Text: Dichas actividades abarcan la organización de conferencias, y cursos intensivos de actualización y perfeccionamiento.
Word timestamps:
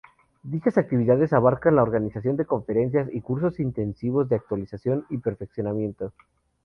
Dichas 0.41 0.79
actividades 0.79 1.31
abarcan 1.31 1.75
la 1.75 1.83
organización 1.83 2.35
de 2.35 2.47
conferencias, 2.47 3.07
y 3.13 3.21
cursos 3.21 3.59
intensivos 3.59 4.27
de 4.29 4.37
actualización 4.37 5.05
y 5.11 5.19
perfeccionamiento. 5.19 6.11